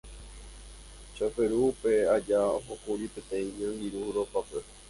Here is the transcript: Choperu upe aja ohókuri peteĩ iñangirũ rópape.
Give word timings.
Choperu 1.15 1.57
upe 1.69 1.93
aja 2.15 2.39
ohókuri 2.57 3.05
peteĩ 3.13 3.45
iñangirũ 3.51 3.99
rópape. 4.15 4.59